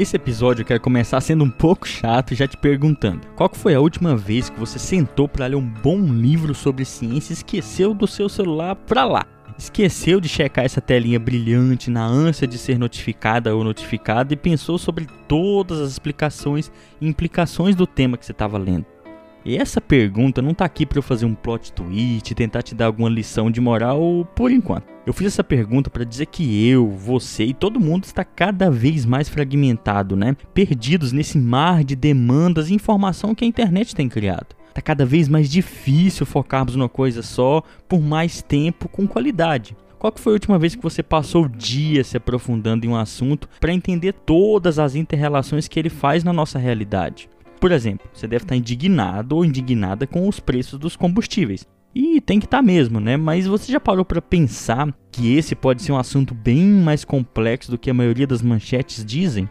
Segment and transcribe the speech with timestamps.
[0.00, 3.74] Esse episódio eu quero começar sendo um pouco chato e já te perguntando: qual foi
[3.74, 7.92] a última vez que você sentou para ler um bom livro sobre ciência e esqueceu
[7.92, 9.26] do seu celular pra lá?
[9.58, 14.78] Esqueceu de checar essa telinha brilhante na ânsia de ser notificada ou notificado e pensou
[14.78, 18.86] sobre todas as explicações e implicações do tema que você estava lendo.
[19.44, 22.86] E essa pergunta não tá aqui para eu fazer um plot twist, tentar te dar
[22.86, 24.84] alguma lição de moral por enquanto.
[25.06, 29.06] Eu fiz essa pergunta para dizer que eu, você e todo mundo está cada vez
[29.06, 30.36] mais fragmentado, né?
[30.52, 34.54] Perdidos nesse mar de demandas e informação que a internet tem criado.
[34.74, 39.74] Tá cada vez mais difícil focarmos numa coisa só por mais tempo com qualidade.
[39.98, 42.96] Qual que foi a última vez que você passou o dia se aprofundando em um
[42.96, 47.28] assunto para entender todas as interrelações que ele faz na nossa realidade?
[47.60, 51.68] Por exemplo, você deve estar indignado ou indignada com os preços dos combustíveis.
[51.94, 53.16] E tem que estar mesmo, né?
[53.16, 57.70] Mas você já parou para pensar que esse pode ser um assunto bem mais complexo
[57.70, 59.48] do que a maioria das manchetes dizem?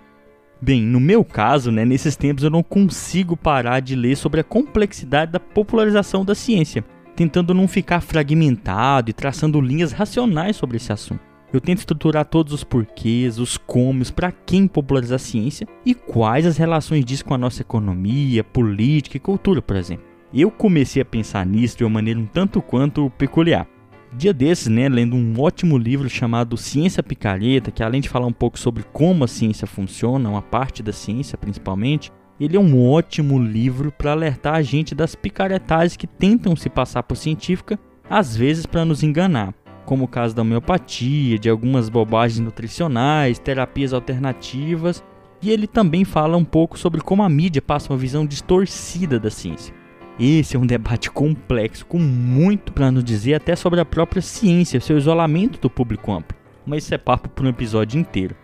[0.62, 4.44] Bem, no meu caso, né, nesses tempos eu não consigo parar de ler sobre a
[4.44, 6.84] complexidade da popularização da ciência,
[7.16, 11.29] tentando não ficar fragmentado e traçando linhas racionais sobre esse assunto.
[11.52, 16.46] Eu tento estruturar todos os porquês, os comes, para quem popularizar a ciência e quais
[16.46, 20.06] as relações disso com a nossa economia, política e cultura, por exemplo.
[20.32, 23.68] Eu comecei a pensar nisso de uma maneira um tanto quanto peculiar.
[24.14, 28.34] Dia desses, né, lendo um ótimo livro chamado Ciência Picareta, que além de falar um
[28.34, 33.40] pouco sobre como a ciência funciona, uma parte da ciência principalmente, ele é um ótimo
[33.40, 38.68] livro para alertar a gente das picaretagens que tentam se passar por científica, às vezes
[38.68, 39.54] para nos enganar
[39.90, 45.04] como o caso da homeopatia, de algumas bobagens nutricionais, terapias alternativas,
[45.42, 49.32] e ele também fala um pouco sobre como a mídia passa uma visão distorcida da
[49.32, 49.74] ciência.
[50.20, 54.80] Esse é um debate complexo, com muito para nos dizer até sobre a própria ciência,
[54.80, 58.36] seu isolamento do público amplo, mas isso é papo para um episódio inteiro.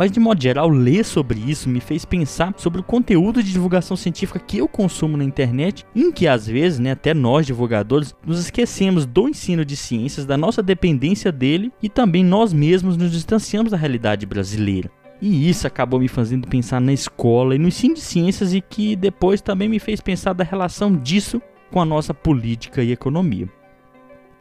[0.00, 3.94] Mas de modo geral, ler sobre isso me fez pensar sobre o conteúdo de divulgação
[3.98, 8.40] científica que eu consumo na internet, em que às vezes, né, até nós divulgadores, nos
[8.40, 13.72] esquecemos do ensino de ciências, da nossa dependência dele e também nós mesmos nos distanciamos
[13.72, 14.90] da realidade brasileira.
[15.20, 18.96] E isso acabou me fazendo pensar na escola e no ensino de ciências e que
[18.96, 23.50] depois também me fez pensar da relação disso com a nossa política e economia.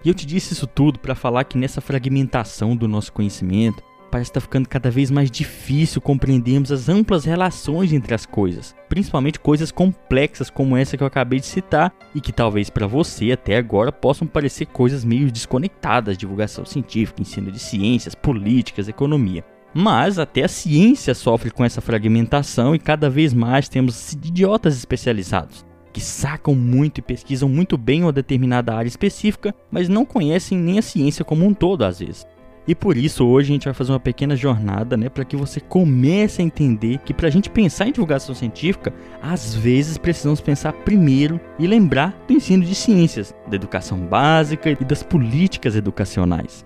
[0.06, 4.30] E eu te disse isso tudo para falar que nessa fragmentação do nosso conhecimento, parece
[4.30, 9.40] estar tá ficando cada vez mais difícil compreendermos as amplas relações entre as coisas, principalmente
[9.40, 13.58] coisas complexas como essa que eu acabei de citar e que talvez para você até
[13.58, 19.44] agora possam parecer coisas meio desconectadas, divulgação científica, ensino de ciências, políticas, economia.
[19.74, 25.70] Mas até a ciência sofre com essa fragmentação e cada vez mais temos idiotas especializados
[25.92, 30.80] que sacam muito e pesquisam muito bem uma determinada área específica, mas não conhecem nem
[30.80, 32.26] a ciência como um todo às vezes.
[32.68, 35.60] E por isso hoje a gente vai fazer uma pequena jornada, né, para que você
[35.60, 40.74] comece a entender que para a gente pensar em divulgação científica, às vezes precisamos pensar
[40.74, 46.66] primeiro e lembrar do ensino de ciências, da educação básica e das políticas educacionais.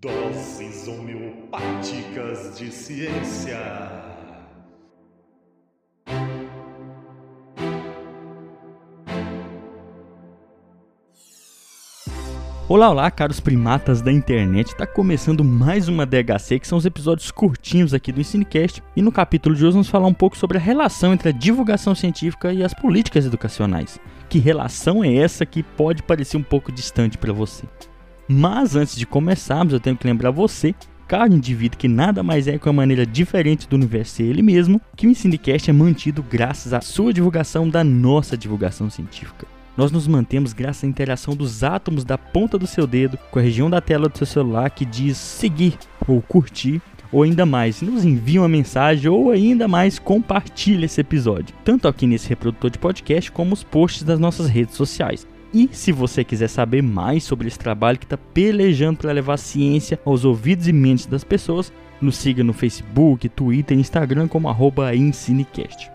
[0.00, 3.63] Doses homeopáticas de ciência.
[12.66, 14.68] Olá, olá, caros primatas da internet.
[14.68, 18.82] Está começando mais uma DHC, que são os episódios curtinhos aqui do Ensinecast.
[18.96, 21.94] E no capítulo de hoje vamos falar um pouco sobre a relação entre a divulgação
[21.94, 24.00] científica e as políticas educacionais.
[24.30, 27.64] Que relação é essa que pode parecer um pouco distante para você?
[28.26, 30.74] Mas antes de começarmos, eu tenho que lembrar você
[31.06, 34.80] caro indivíduo que nada mais é que uma maneira diferente do universo ser ele mesmo,
[34.96, 40.06] que o Ensinecast é mantido graças à sua divulgação da nossa divulgação científica nós nos
[40.06, 43.80] mantemos graças à interação dos átomos da ponta do seu dedo com a região da
[43.80, 46.80] tela do seu celular que diz seguir ou curtir
[47.14, 52.08] ou ainda mais, nos envie uma mensagem ou ainda mais compartilhe esse episódio, tanto aqui
[52.08, 55.24] nesse reprodutor de podcast como os posts das nossas redes sociais.
[55.52, 60.00] E se você quiser saber mais sobre esse trabalho que está pelejando para levar ciência
[60.04, 64.92] aos ouvidos e mentes das pessoas, nos siga no Facebook, Twitter e Instagram como arroba
[64.96, 65.88] Ensinecast.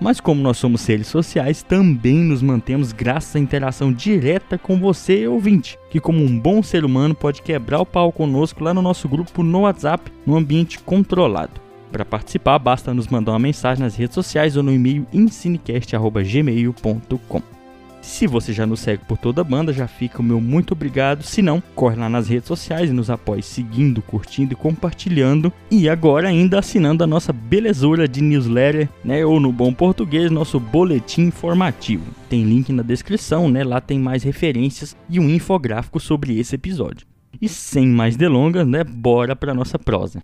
[0.00, 5.26] Mas como nós somos seres sociais, também nos mantemos graças à interação direta com você,
[5.26, 9.06] ouvinte, que como um bom ser humano pode quebrar o pau conosco lá no nosso
[9.06, 11.60] grupo no WhatsApp, no ambiente controlado.
[11.92, 17.59] Para participar, basta nos mandar uma mensagem nas redes sociais ou no e-mail ensinecast.gmail.com.
[18.00, 21.22] Se você já nos segue por toda a banda, já fica o meu muito obrigado.
[21.22, 25.52] Se não, corre lá nas redes sociais e nos apoie seguindo, curtindo e compartilhando.
[25.70, 29.24] E agora ainda assinando a nossa belezura de newsletter, né?
[29.24, 32.04] Ou no bom português, nosso boletim informativo.
[32.28, 33.62] Tem link na descrição, né?
[33.62, 37.06] Lá tem mais referências e um infográfico sobre esse episódio.
[37.40, 40.22] E sem mais delongas, né, bora para nossa prosa.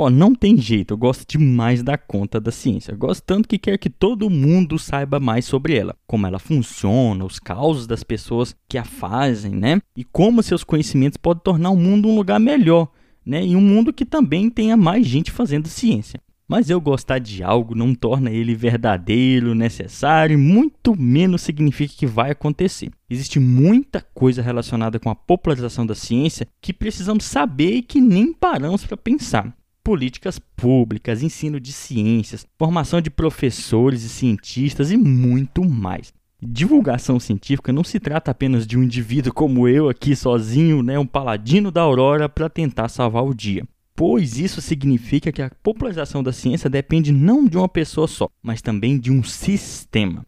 [0.00, 2.94] Ó, oh, não tem jeito, eu gosto demais da conta da ciência.
[2.94, 7.40] gosto tanto que quero que todo mundo saiba mais sobre ela, como ela funciona, os
[7.40, 9.82] causos das pessoas que a fazem, né?
[9.96, 12.86] E como seus conhecimentos podem tornar o mundo um lugar melhor,
[13.26, 13.44] né?
[13.44, 16.20] E um mundo que também tenha mais gente fazendo ciência.
[16.46, 22.06] Mas eu gostar de algo não torna ele verdadeiro, necessário, e muito menos significa que
[22.06, 22.92] vai acontecer.
[23.10, 28.32] Existe muita coisa relacionada com a popularização da ciência que precisamos saber e que nem
[28.32, 29.58] paramos para pensar
[29.88, 36.12] políticas públicas, ensino de ciências, formação de professores e cientistas e muito mais.
[36.42, 41.06] Divulgação científica não se trata apenas de um indivíduo como eu aqui sozinho, né, um
[41.06, 43.66] paladino da aurora para tentar salvar o dia.
[43.96, 48.60] Pois isso significa que a popularização da ciência depende não de uma pessoa só, mas
[48.60, 50.22] também de um sistema.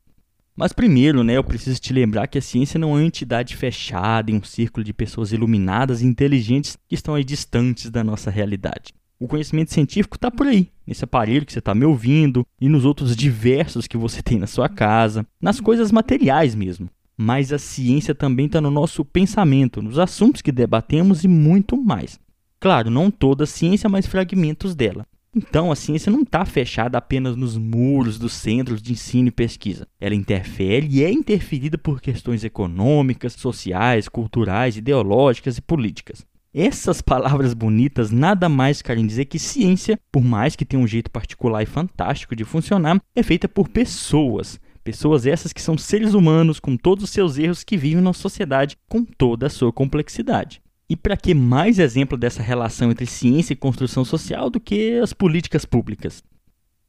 [0.57, 4.31] Mas primeiro, né, eu preciso te lembrar que a ciência não é uma entidade fechada
[4.31, 8.95] em um círculo de pessoas iluminadas e inteligentes que estão aí distantes da nossa realidade.
[9.21, 12.87] O conhecimento científico está por aí, nesse aparelho que você está me ouvindo e nos
[12.87, 16.89] outros diversos que você tem na sua casa, nas coisas materiais mesmo.
[17.19, 22.19] Mas a ciência também está no nosso pensamento, nos assuntos que debatemos e muito mais.
[22.59, 25.07] Claro, não toda a ciência, mas fragmentos dela.
[25.37, 29.87] Então, a ciência não está fechada apenas nos muros dos centros de ensino e pesquisa.
[30.01, 36.25] Ela interfere e é interferida por questões econômicas, sociais, culturais, ideológicas e políticas.
[36.53, 41.09] Essas palavras bonitas nada mais querem dizer que ciência, por mais que tenha um jeito
[41.09, 44.59] particular e fantástico de funcionar, é feita por pessoas.
[44.83, 48.77] Pessoas essas que são seres humanos com todos os seus erros que vivem na sociedade
[48.89, 50.61] com toda a sua complexidade.
[50.89, 55.13] E para que mais exemplo dessa relação entre ciência e construção social do que as
[55.13, 56.21] políticas públicas?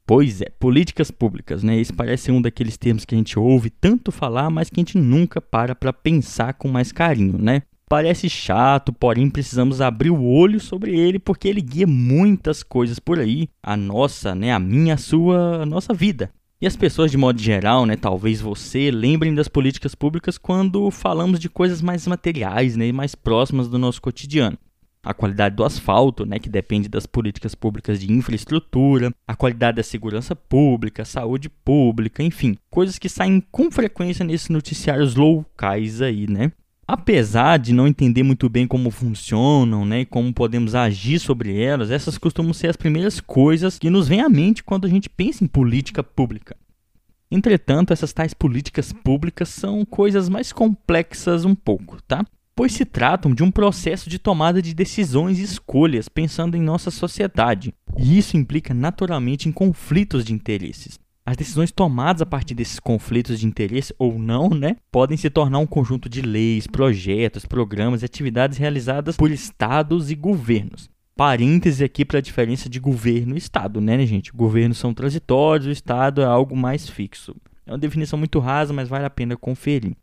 [0.07, 1.79] Pois é, políticas públicas, né?
[1.79, 4.97] Esse parece um daqueles termos que a gente ouve tanto falar, mas que a gente
[4.97, 7.61] nunca para para pensar com mais carinho, né?
[7.91, 13.19] Parece chato, porém precisamos abrir o olho sobre ele porque ele guia muitas coisas por
[13.19, 16.31] aí, a nossa, né, a minha, a sua, a nossa vida.
[16.61, 21.37] E as pessoas de modo geral, né, talvez você lembrem das políticas públicas quando falamos
[21.37, 24.57] de coisas mais materiais, né, mais próximas do nosso cotidiano.
[25.03, 29.83] A qualidade do asfalto, né, que depende das políticas públicas de infraestrutura, a qualidade da
[29.83, 36.53] segurança pública, saúde pública, enfim, coisas que saem com frequência nesses noticiários locais aí, né?
[36.91, 41.89] Apesar de não entender muito bem como funcionam, né, e como podemos agir sobre elas,
[41.89, 45.41] essas costumam ser as primeiras coisas que nos vêm à mente quando a gente pensa
[45.41, 46.53] em política pública.
[47.31, 52.25] Entretanto, essas tais políticas públicas são coisas mais complexas um pouco, tá?
[52.53, 56.91] Pois se tratam de um processo de tomada de decisões e escolhas pensando em nossa
[56.91, 60.99] sociedade, e isso implica naturalmente em conflitos de interesses.
[61.23, 65.59] As decisões tomadas a partir desses conflitos de interesse ou não, né, podem se tornar
[65.59, 70.89] um conjunto de leis, projetos, programas e atividades realizadas por estados e governos.
[71.15, 74.31] Parêntese aqui para a diferença de governo e estado, né, gente?
[74.31, 77.35] Governos são transitórios, o estado é algo mais fixo.
[77.67, 79.95] É uma definição muito rasa, mas vale a pena conferir.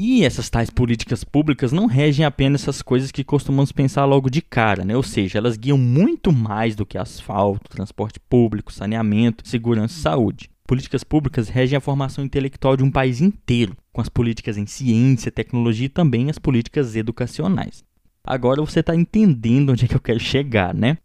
[0.00, 4.40] E essas tais políticas públicas não regem apenas essas coisas que costumamos pensar logo de
[4.40, 4.96] cara, né?
[4.96, 10.50] ou seja, elas guiam muito mais do que asfalto, transporte público, saneamento, segurança e saúde.
[10.68, 15.32] Políticas públicas regem a formação intelectual de um país inteiro, com as políticas em ciência,
[15.32, 17.82] tecnologia e também as políticas educacionais.
[18.22, 20.98] Agora você está entendendo onde é que eu quero chegar, né?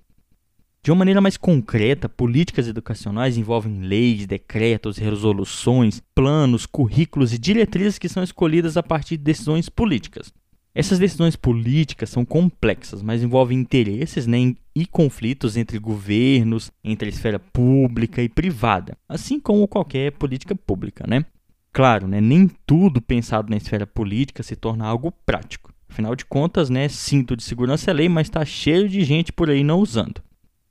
[0.84, 7.98] De uma maneira mais concreta, políticas educacionais envolvem leis, decretos, resoluções, planos, currículos e diretrizes
[7.98, 10.34] que são escolhidas a partir de decisões políticas.
[10.76, 17.10] Essas decisões políticas são complexas, mas envolvem interesses né, e conflitos entre governos, entre a
[17.10, 21.06] esfera pública e privada, assim como qualquer política pública.
[21.08, 21.24] Né?
[21.72, 25.72] Claro, né, nem tudo pensado na esfera política se torna algo prático.
[25.88, 29.50] Afinal de contas, né, cinto de segurança é lei, mas está cheio de gente por
[29.50, 30.22] aí não usando.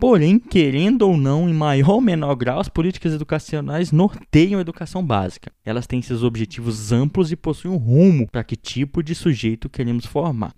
[0.02, 5.00] Porém, querendo ou não, em maior ou menor grau, as políticas educacionais norteiam a educação
[5.00, 5.52] básica.
[5.64, 10.04] Elas têm seus objetivos amplos e possuem um rumo para que tipo de sujeito queremos
[10.04, 10.56] formar.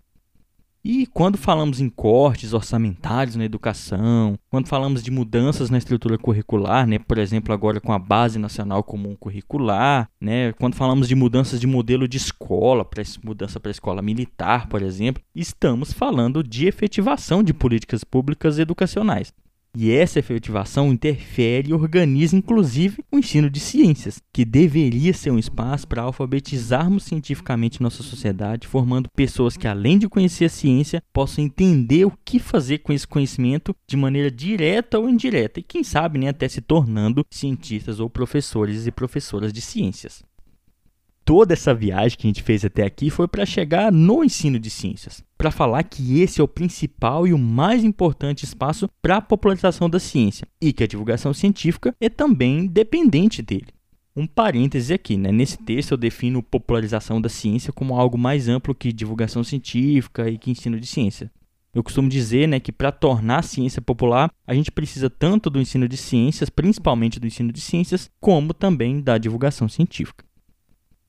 [0.86, 6.86] E quando falamos em cortes orçamentários na educação, quando falamos de mudanças na estrutura curricular,
[6.86, 11.58] né, por exemplo, agora com a Base Nacional Comum Curricular, né, quando falamos de mudanças
[11.58, 12.86] de modelo de escola,
[13.24, 19.32] mudança para a escola militar, por exemplo, estamos falando de efetivação de políticas públicas educacionais.
[19.76, 25.38] E essa efetivação interfere e organiza, inclusive, o ensino de ciências, que deveria ser um
[25.38, 31.42] espaço para alfabetizarmos cientificamente nossa sociedade, formando pessoas que, além de conhecer a ciência, possam
[31.42, 36.20] entender o que fazer com esse conhecimento de maneira direta ou indireta, e quem sabe
[36.20, 40.22] né, até se tornando cientistas ou professores e professoras de ciências.
[41.24, 44.68] Toda essa viagem que a gente fez até aqui foi para chegar no ensino de
[44.68, 49.22] ciências, para falar que esse é o principal e o mais importante espaço para a
[49.22, 53.68] popularização da ciência e que a divulgação científica é também dependente dele.
[54.16, 55.32] Um parêntese aqui, né?
[55.32, 60.38] Nesse texto eu defino popularização da ciência como algo mais amplo que divulgação científica e
[60.38, 61.32] que ensino de ciência.
[61.74, 65.60] Eu costumo dizer né, que para tornar a ciência popular, a gente precisa tanto do
[65.60, 70.24] ensino de ciências, principalmente do ensino de ciências, como também da divulgação científica.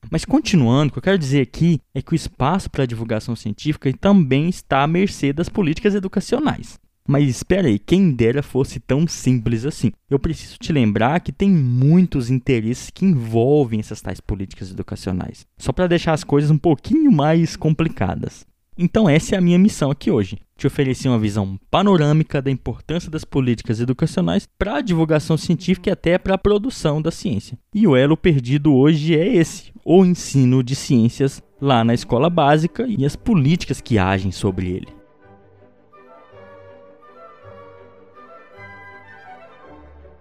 [0.10, 3.36] Mas continuando, o que eu quero dizer aqui é que o espaço para a divulgação
[3.36, 6.80] científica também está à mercê das políticas educacionais.
[7.08, 9.92] Mas espera aí, quem dera fosse tão simples assim.
[10.10, 15.46] Eu preciso te lembrar que tem muitos interesses que envolvem essas tais políticas educacionais.
[15.58, 18.46] Só para deixar as coisas um pouquinho mais complicadas.
[18.78, 23.10] Então essa é a minha missão aqui hoje, te oferecer uma visão panorâmica da importância
[23.10, 27.58] das políticas educacionais para a divulgação científica e até para a produção da ciência.
[27.74, 32.86] E o elo perdido hoje é esse, o ensino de ciências lá na escola básica
[32.86, 34.88] e as políticas que agem sobre ele.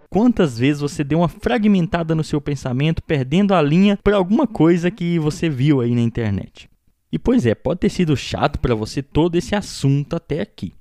[0.09, 4.89] Quantas vezes você deu uma fragmentada no seu pensamento, perdendo a linha por alguma coisa
[4.93, 6.69] que você viu aí na internet?
[7.15, 10.73] E pois é, pode ter sido chato para você todo esse assunto até aqui.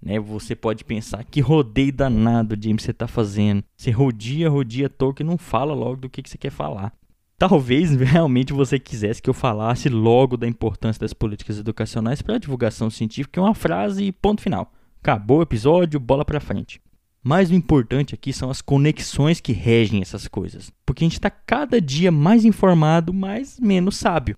[0.00, 0.20] Né?
[0.20, 3.64] Você pode pensar que rodeio danado, James, você está fazendo.
[3.76, 6.92] Você rodia, rodia toque e não fala logo do que, que você quer falar.
[7.36, 12.38] Talvez realmente você quisesse que eu falasse logo da importância das políticas educacionais para a
[12.38, 14.72] divulgação científica, é uma frase e ponto final.
[15.02, 16.80] Acabou o episódio, bola para frente.
[17.20, 20.70] Mas o importante aqui são as conexões que regem essas coisas.
[20.86, 24.36] Porque a gente está cada dia mais informado, mas menos sábio.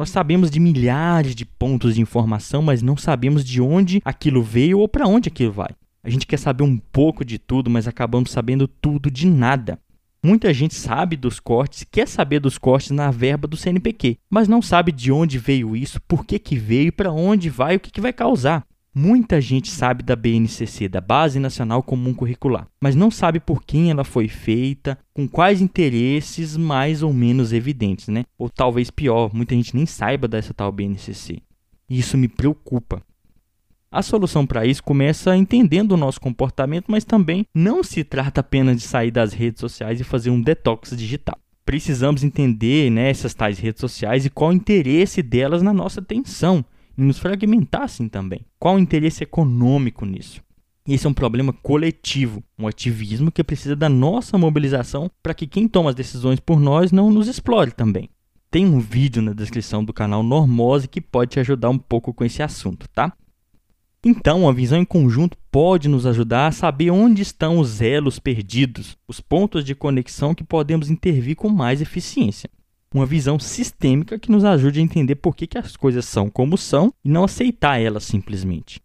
[0.00, 4.78] Nós sabemos de milhares de pontos de informação, mas não sabemos de onde aquilo veio
[4.78, 5.68] ou para onde aquilo vai.
[6.02, 9.78] A gente quer saber um pouco de tudo, mas acabamos sabendo tudo de nada.
[10.24, 14.62] Muita gente sabe dos cortes, quer saber dos cortes na verba do CNPq, mas não
[14.62, 18.00] sabe de onde veio isso, por que, que veio, para onde vai, o que, que
[18.00, 18.64] vai causar.
[18.92, 23.88] Muita gente sabe da BNCC, da Base Nacional Comum Curricular, mas não sabe por quem
[23.88, 28.24] ela foi feita, com quais interesses mais ou menos evidentes, né?
[28.36, 31.40] Ou talvez pior, muita gente nem saiba dessa tal BNCC.
[31.88, 33.00] E isso me preocupa.
[33.92, 38.76] A solução para isso começa entendendo o nosso comportamento, mas também não se trata apenas
[38.76, 41.38] de sair das redes sociais e fazer um detox digital.
[41.64, 46.64] Precisamos entender né, essas tais redes sociais e qual o interesse delas na nossa atenção
[47.00, 48.44] e nos fragmentassem também.
[48.58, 50.42] Qual o interesse econômico nisso?
[50.86, 55.66] Esse é um problema coletivo, um ativismo que precisa da nossa mobilização para que quem
[55.66, 58.10] toma as decisões por nós não nos explore também.
[58.50, 62.22] Tem um vídeo na descrição do canal Normose que pode te ajudar um pouco com
[62.22, 63.12] esse assunto, tá?
[64.04, 68.96] Então, a visão em conjunto pode nos ajudar a saber onde estão os elos perdidos,
[69.08, 72.50] os pontos de conexão que podemos intervir com mais eficiência
[72.92, 76.58] uma visão sistêmica que nos ajude a entender por que, que as coisas são como
[76.58, 78.80] são e não aceitar elas simplesmente.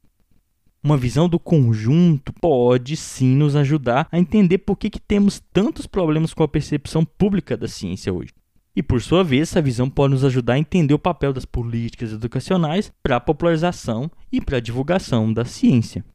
[0.84, 5.88] Uma visão do conjunto pode sim nos ajudar a entender por que, que temos tantos
[5.88, 8.32] problemas com a percepção pública da ciência hoje.
[8.76, 12.12] E por sua vez, essa visão pode nos ajudar a entender o papel das políticas
[12.12, 16.06] educacionais para a popularização e para a divulgação da ciência.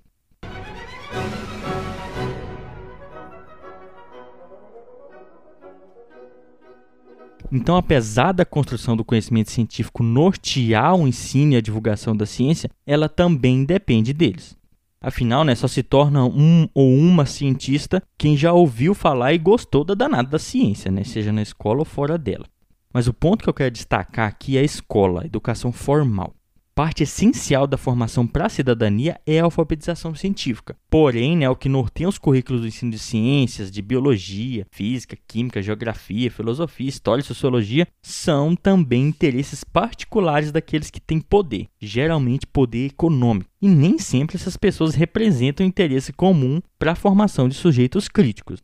[7.52, 12.70] Então, apesar da construção do conhecimento científico nortear o ensino e a divulgação da ciência,
[12.86, 14.56] ela também depende deles.
[15.02, 19.82] Afinal, né, só se torna um ou uma cientista quem já ouviu falar e gostou
[19.82, 22.44] da danada da ciência, né, seja na escola ou fora dela.
[22.92, 26.34] Mas o ponto que eu quero destacar aqui é a escola, a educação formal
[26.80, 30.74] parte essencial da formação para a cidadania é a alfabetização científica.
[30.88, 35.60] Porém, né, o que norteia os currículos do ensino de ciências, de biologia, física, química,
[35.60, 42.86] geografia, filosofia, história e sociologia são também interesses particulares daqueles que têm poder, geralmente poder
[42.86, 43.50] econômico.
[43.60, 48.58] E nem sempre essas pessoas representam interesse comum para a formação de sujeitos críticos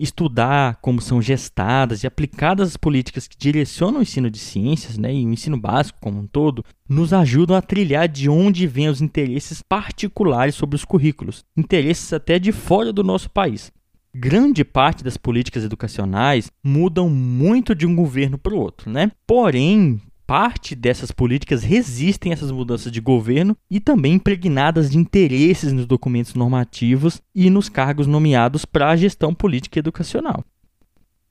[0.00, 5.14] estudar como são gestadas e aplicadas as políticas que direcionam o ensino de ciências, né,
[5.14, 9.00] e o ensino básico como um todo, nos ajudam a trilhar de onde vêm os
[9.00, 13.72] interesses particulares sobre os currículos, interesses até de fora do nosso país.
[14.12, 19.12] Grande parte das políticas educacionais mudam muito de um governo para o outro, né?
[19.24, 25.72] Porém, parte dessas políticas resistem a essas mudanças de governo e também impregnadas de interesses
[25.72, 30.44] nos documentos normativos e nos cargos nomeados para a gestão política e educacional.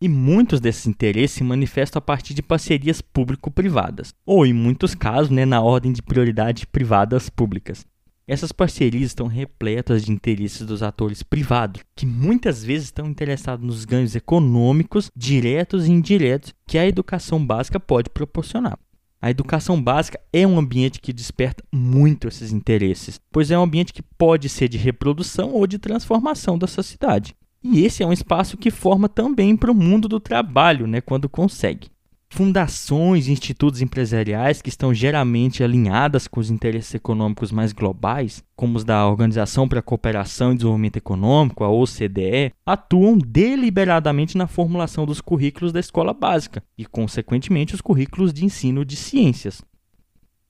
[0.01, 5.29] E muitos desses interesses se manifestam a partir de parcerias público-privadas, ou em muitos casos,
[5.29, 7.85] né, na ordem de prioridade privadas públicas.
[8.27, 13.85] essas parcerias estão repletas de interesses dos atores privados, que muitas vezes estão interessados nos
[13.85, 18.77] ganhos econômicos, diretos e indiretos, que a educação básica pode proporcionar.
[19.21, 23.91] A educação básica é um ambiente que desperta muito esses interesses, pois é um ambiente
[23.91, 27.35] que pode ser de reprodução ou de transformação da sociedade.
[27.61, 31.27] E esse é um espaço que forma também para o mundo do trabalho, né, quando
[31.27, 31.89] consegue
[32.31, 38.77] fundações e institutos empresariais que estão geralmente alinhadas com os interesses econômicos mais globais, como
[38.77, 45.05] os da Organização para a Cooperação e Desenvolvimento Econômico, a OCDE, atuam deliberadamente na formulação
[45.05, 49.61] dos currículos da escola básica e, consequentemente, os currículos de ensino de ciências.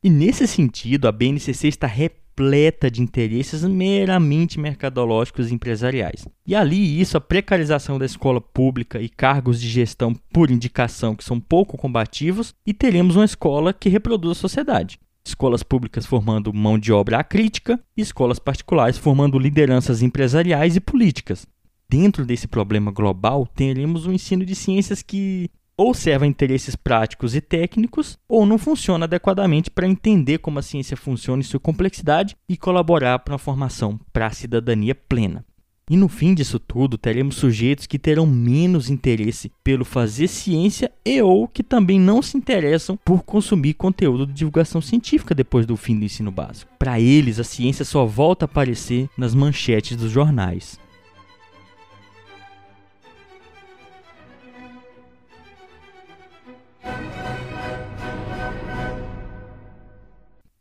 [0.04, 6.26] E nesse sentido, a BNCC está repleta repleta de interesses meramente mercadológicos e empresariais.
[6.48, 11.24] E ali isso, a precarização da escola pública e cargos de gestão por indicação que
[11.24, 15.00] são pouco combativos, e teremos uma escola que reproduz a sociedade.
[15.26, 21.46] Escolas públicas formando mão de obra crítica e escolas particulares formando lideranças empresariais e políticas.
[21.90, 27.34] Dentro desse problema global, teremos um ensino de ciências que ou serve a interesses práticos
[27.34, 32.36] e técnicos, ou não funciona adequadamente para entender como a ciência funciona em sua complexidade
[32.50, 35.46] e colaborar para uma formação para a cidadania plena.
[35.90, 41.22] E no fim disso tudo, teremos sujeitos que terão menos interesse pelo fazer ciência e
[41.22, 45.98] ou que também não se interessam por consumir conteúdo de divulgação científica depois do fim
[45.98, 46.72] do ensino básico.
[46.78, 50.79] Para eles, a ciência só volta a aparecer nas manchetes dos jornais.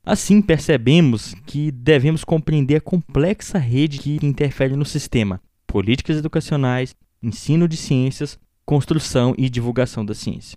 [0.08, 7.68] Assim, percebemos que devemos compreender a complexa rede que interfere no sistema: políticas educacionais, ensino
[7.68, 10.56] de ciências, construção e divulgação da ciência.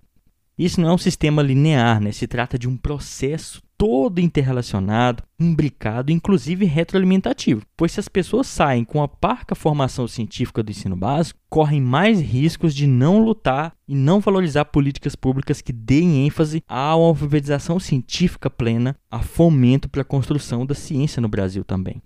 [0.58, 2.14] Isso não é um sistema linear, né?
[2.14, 7.66] se trata de um processo todo interrelacionado, imbricado, inclusive retroalimentativo.
[7.76, 12.22] Pois se as pessoas saem com a parca formação científica do ensino básico, correm mais
[12.22, 18.52] riscos de não lutar e não valorizar políticas públicas que deem ênfase à alfabetização científica
[18.52, 22.04] plena, a fomento para a construção da ciência no Brasil também.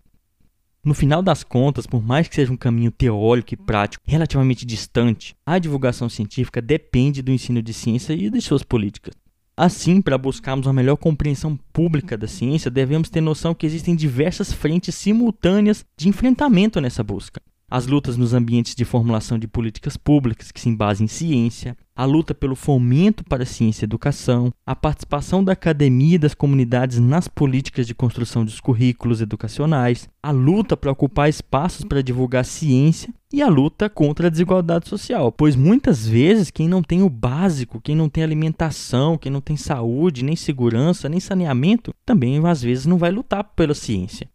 [0.82, 5.36] No final das contas, por mais que seja um caminho teórico e prático relativamente distante,
[5.46, 9.14] a divulgação científica depende do ensino de ciência e de suas políticas.
[9.58, 14.52] Assim, para buscarmos uma melhor compreensão pública da ciência, devemos ter noção que existem diversas
[14.52, 20.52] frentes simultâneas de enfrentamento nessa busca as lutas nos ambientes de formulação de políticas públicas
[20.52, 24.76] que se embasem em ciência, a luta pelo fomento para a ciência e educação, a
[24.76, 30.76] participação da academia e das comunidades nas políticas de construção dos currículos educacionais, a luta
[30.76, 36.08] para ocupar espaços para divulgar ciência e a luta contra a desigualdade social, pois muitas
[36.08, 40.36] vezes quem não tem o básico, quem não tem alimentação, quem não tem saúde, nem
[40.36, 44.30] segurança, nem saneamento, também às vezes não vai lutar pela ciência.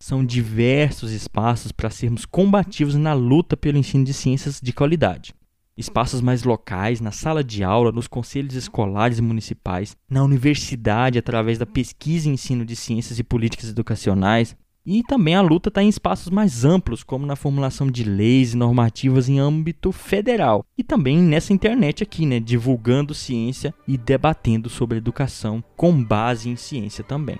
[0.00, 5.34] São diversos espaços para sermos combativos na luta pelo ensino de ciências de qualidade.
[5.76, 11.58] Espaços mais locais, na sala de aula, nos conselhos escolares e municipais, na universidade, através
[11.58, 14.56] da pesquisa e ensino de ciências e políticas educacionais,
[14.86, 18.56] e também a luta está em espaços mais amplos, como na formulação de leis e
[18.56, 20.64] normativas em âmbito federal.
[20.78, 26.56] E também nessa internet aqui, né, divulgando ciência e debatendo sobre educação com base em
[26.56, 27.38] ciência também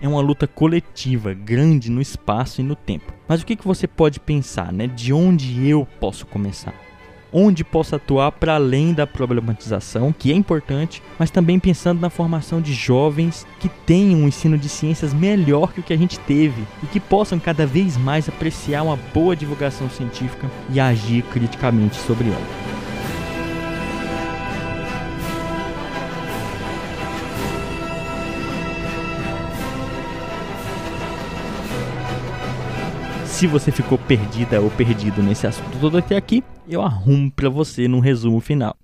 [0.00, 3.12] é uma luta coletiva, grande no espaço e no tempo.
[3.28, 4.86] Mas o que, que você pode pensar, né?
[4.86, 6.74] De onde eu posso começar?
[7.32, 12.60] Onde posso atuar para além da problematização, que é importante, mas também pensando na formação
[12.60, 16.62] de jovens que tenham um ensino de ciências melhor que o que a gente teve
[16.82, 22.28] e que possam cada vez mais apreciar uma boa divulgação científica e agir criticamente sobre
[22.28, 22.75] ela.
[33.36, 37.86] Se você ficou perdida ou perdido nesse assunto todo até aqui, eu arrumo para você
[37.86, 38.74] num resumo final.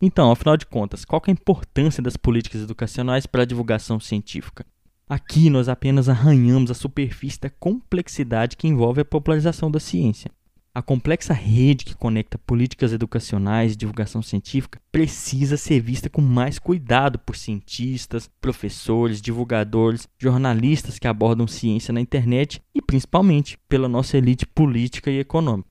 [0.00, 4.66] Então, afinal de contas, qual é a importância das políticas educacionais para a divulgação científica?
[5.08, 10.32] Aqui nós apenas arranhamos a superfície da complexidade que envolve a popularização da ciência.
[10.74, 16.58] A complexa rede que conecta políticas educacionais e divulgação científica precisa ser vista com mais
[16.58, 24.16] cuidado por cientistas, professores, divulgadores, jornalistas que abordam ciência na internet e principalmente pela nossa
[24.16, 25.68] elite política e econômica.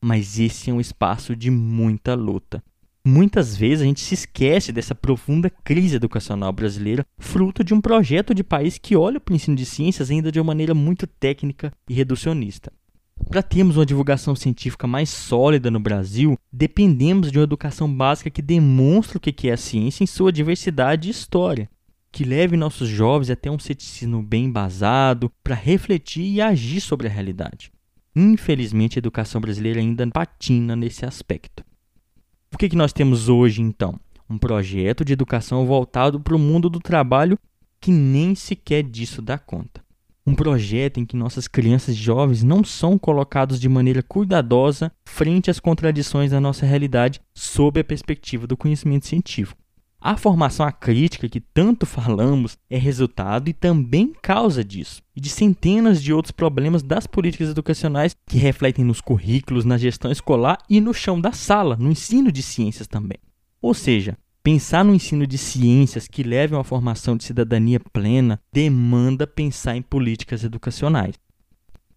[0.00, 2.62] Mas esse é um espaço de muita luta.
[3.04, 8.32] Muitas vezes a gente se esquece dessa profunda crise educacional brasileira, fruto de um projeto
[8.32, 11.72] de país que olha para o ensino de ciências ainda de uma maneira muito técnica
[11.88, 12.72] e reducionista.
[13.32, 18.42] Para termos uma divulgação científica mais sólida no Brasil, dependemos de uma educação básica que
[18.42, 21.66] demonstre o que é a ciência em sua diversidade e história.
[22.12, 27.10] que leve nossos jovens até um ceticismo bem embasado para refletir e agir sobre a
[27.10, 27.72] realidade.
[28.14, 31.64] Infelizmente, a educação brasileira ainda patina nesse aspecto.
[32.52, 33.98] O que, que nós temos hoje, então?
[34.28, 37.38] Um projeto de educação voltado para o mundo do trabalho
[37.80, 39.81] que nem sequer disso dá conta.
[40.24, 45.58] Um projeto em que nossas crianças jovens não são colocados de maneira cuidadosa frente às
[45.58, 49.60] contradições da nossa realidade sob a perspectiva do conhecimento científico.
[50.00, 56.02] A formação crítica que tanto falamos é resultado e também causa disso, e de centenas
[56.02, 60.92] de outros problemas das políticas educacionais que refletem nos currículos, na gestão escolar e no
[60.92, 63.18] chão da sala, no ensino de ciências também.
[63.60, 68.40] Ou seja, pensar no ensino de ciências que leve a uma formação de cidadania plena
[68.52, 71.14] demanda pensar em políticas educacionais.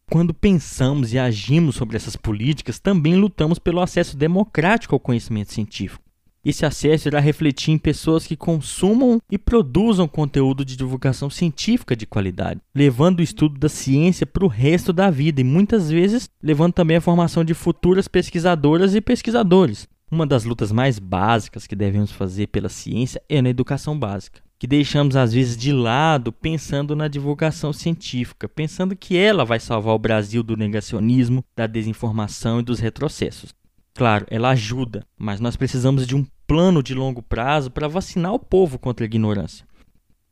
[0.10, 6.06] Quando pensamos e agimos sobre essas políticas, também lutamos pelo acesso democrático ao conhecimento científico
[6.46, 12.06] esse acesso irá refletir em pessoas que consumam e produzam conteúdo de divulgação científica de
[12.06, 16.74] qualidade, levando o estudo da ciência para o resto da vida e muitas vezes levando
[16.74, 19.88] também a formação de futuras pesquisadoras e pesquisadores.
[20.12, 24.68] Uma das lutas mais básicas que devemos fazer pela ciência é na educação básica, que
[24.68, 30.00] deixamos às vezes de lado pensando na divulgação científica, pensando que ela vai salvar o
[30.00, 33.54] Brasil do negacionismo, da desinformação e dos retrocessos.
[33.96, 38.40] Claro, ela ajuda, mas nós precisamos de um plano de longo prazo para vacinar o
[38.40, 39.66] povo contra a ignorância.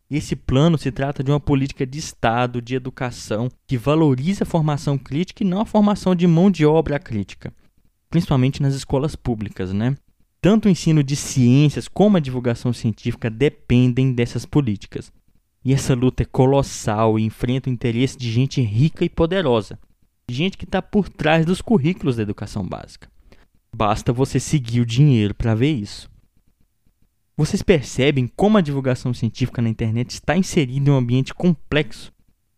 [0.09, 4.99] Esse plano se trata de uma política de Estado, de educação, que valoriza a formação
[4.99, 7.51] crítica e não a formação de mão de obra crítica,
[8.13, 9.97] principalmente nas escolas públicas, né?
[10.39, 15.11] Tanto o ensino de ciências como a divulgação científica dependem dessas políticas.
[15.65, 19.79] E essa luta é colossal e enfrenta o interesse de gente rica e poderosa,
[20.29, 23.09] gente que está por trás dos currículos da educação básica.
[23.75, 26.07] Basta você seguir o dinheiro para ver isso.
[27.35, 32.13] Vocês percebem como a divulgação científica na internet está inserida em um ambiente complexo?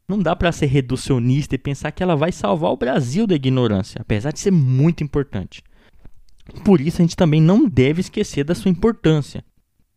[0.07, 3.99] Não dá para ser reducionista e pensar que ela vai salvar o Brasil da ignorância,
[4.01, 5.63] apesar de ser muito importante.
[6.63, 9.43] Por isso, a gente também não deve esquecer da sua importância.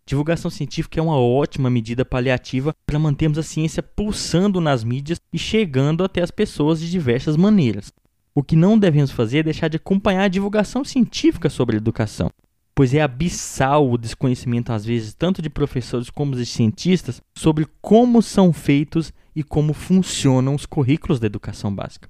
[0.06, 5.38] Divulgação científica é uma ótima medida paliativa para mantermos a ciência pulsando nas mídias e
[5.38, 7.92] chegando até as pessoas de diversas maneiras.
[8.34, 12.30] O que não devemos fazer é deixar de acompanhar a divulgação científica sobre a educação,
[12.78, 18.22] pois é abissal o desconhecimento, às vezes, tanto de professores como de cientistas, sobre como
[18.22, 22.08] são feitos e como funcionam os currículos da educação básica.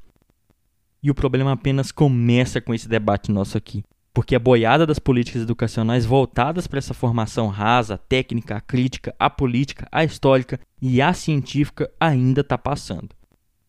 [1.03, 5.41] E o problema apenas começa com esse debate nosso aqui, porque a boiada das políticas
[5.41, 12.43] educacionais voltadas para essa formação rasa, técnica, crítica, apolítica, a histórica e a científica ainda
[12.43, 13.09] está passando.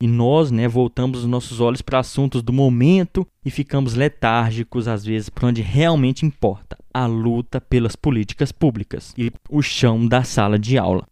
[0.02, 5.06] E nós, né, voltamos os nossos olhos para assuntos do momento e ficamos letárgicos às
[5.06, 10.58] vezes para onde realmente importa, a luta pelas políticas públicas e o chão da sala
[10.58, 11.08] de aula.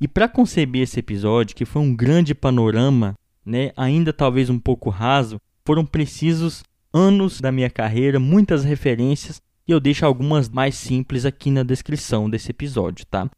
[0.00, 4.90] E para conceber esse episódio, que foi um grande panorama, né, ainda talvez um pouco
[4.90, 11.26] raso, foram precisos anos da minha carreira, muitas referências e eu deixo algumas mais simples
[11.26, 13.28] aqui na descrição desse episódio, tá?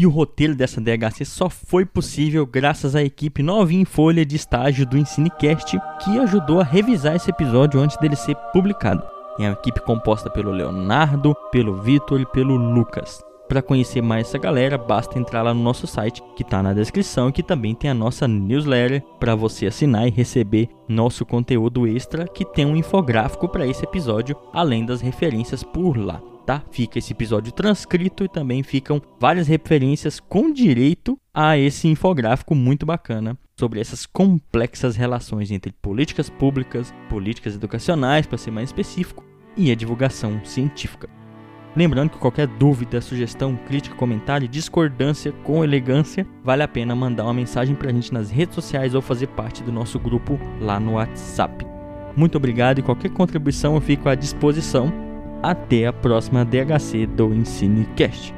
[0.00, 4.36] E o roteiro dessa DHC só foi possível graças à equipe novinha em folha de
[4.36, 9.02] estágio do Ensinecast, que ajudou a revisar esse episódio antes dele ser publicado.
[9.40, 13.20] É uma equipe composta pelo Leonardo, pelo Vitor e pelo Lucas.
[13.48, 17.30] Para conhecer mais essa galera, basta entrar lá no nosso site, que está na descrição,
[17.30, 22.28] e que também tem a nossa newsletter para você assinar e receber nosso conteúdo extra,
[22.28, 26.22] que tem um infográfico para esse episódio, além das referências por lá.
[26.48, 26.62] Tá?
[26.70, 32.86] Fica esse episódio transcrito e também ficam várias referências com direito a esse infográfico muito
[32.86, 39.22] bacana sobre essas complexas relações entre políticas públicas, políticas educacionais, para ser mais específico,
[39.58, 41.06] e a divulgação científica.
[41.76, 47.34] Lembrando que qualquer dúvida, sugestão, crítica, comentário, discordância com elegância, vale a pena mandar uma
[47.34, 51.66] mensagem pra gente nas redes sociais ou fazer parte do nosso grupo lá no WhatsApp.
[52.16, 55.07] Muito obrigado e qualquer contribuição eu fico à disposição.
[55.42, 58.37] Até a próxima DHC do EnsineCast.